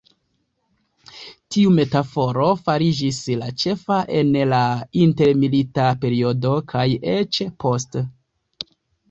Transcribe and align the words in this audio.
Tiu 1.55 1.73
metaforo 1.79 2.45
fariĝis 2.69 3.19
la 3.41 3.49
ĉefa 3.65 3.99
en 4.23 4.33
la 4.55 4.63
intermilita 5.03 5.87
periodo 6.07 6.57
kaj 6.75 6.89
eĉ 7.15 7.43
poste. 7.67 8.05